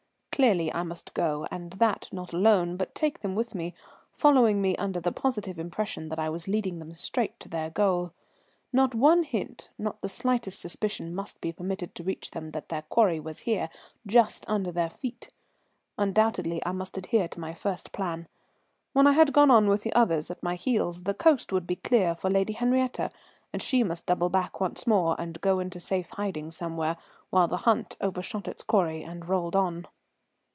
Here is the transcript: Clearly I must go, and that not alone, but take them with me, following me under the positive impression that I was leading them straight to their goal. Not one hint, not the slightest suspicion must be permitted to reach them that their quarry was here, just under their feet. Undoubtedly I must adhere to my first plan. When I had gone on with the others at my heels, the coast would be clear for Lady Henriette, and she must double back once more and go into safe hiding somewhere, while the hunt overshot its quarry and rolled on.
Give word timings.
Clearly 0.41 0.73
I 0.73 0.81
must 0.81 1.13
go, 1.13 1.47
and 1.51 1.73
that 1.73 2.09
not 2.11 2.33
alone, 2.33 2.75
but 2.75 2.95
take 2.95 3.19
them 3.21 3.35
with 3.35 3.53
me, 3.53 3.75
following 4.11 4.59
me 4.59 4.75
under 4.77 4.99
the 4.99 5.11
positive 5.11 5.59
impression 5.59 6.09
that 6.09 6.17
I 6.17 6.29
was 6.29 6.47
leading 6.47 6.79
them 6.79 6.95
straight 6.95 7.39
to 7.41 7.47
their 7.49 7.69
goal. 7.69 8.11
Not 8.73 8.95
one 8.95 9.21
hint, 9.21 9.69
not 9.77 10.01
the 10.01 10.09
slightest 10.09 10.59
suspicion 10.59 11.13
must 11.13 11.41
be 11.41 11.51
permitted 11.53 11.93
to 11.93 12.03
reach 12.03 12.31
them 12.31 12.51
that 12.53 12.69
their 12.69 12.81
quarry 12.81 13.19
was 13.19 13.39
here, 13.41 13.69
just 14.07 14.43
under 14.49 14.71
their 14.71 14.89
feet. 14.89 15.29
Undoubtedly 15.99 16.59
I 16.65 16.71
must 16.71 16.97
adhere 16.97 17.27
to 17.27 17.39
my 17.39 17.53
first 17.53 17.91
plan. 17.91 18.27
When 18.93 19.05
I 19.05 19.11
had 19.11 19.33
gone 19.33 19.51
on 19.51 19.67
with 19.67 19.83
the 19.83 19.93
others 19.93 20.31
at 20.31 20.41
my 20.41 20.55
heels, 20.55 21.03
the 21.03 21.13
coast 21.13 21.53
would 21.53 21.67
be 21.67 21.75
clear 21.75 22.15
for 22.15 22.31
Lady 22.31 22.53
Henriette, 22.53 23.13
and 23.53 23.61
she 23.61 23.83
must 23.83 24.07
double 24.07 24.29
back 24.29 24.59
once 24.59 24.87
more 24.87 25.15
and 25.21 25.39
go 25.39 25.59
into 25.59 25.79
safe 25.79 26.09
hiding 26.09 26.49
somewhere, 26.49 26.97
while 27.29 27.47
the 27.47 27.57
hunt 27.57 27.95
overshot 28.01 28.47
its 28.47 28.63
quarry 28.63 29.03
and 29.03 29.29
rolled 29.29 29.55
on. 29.55 29.85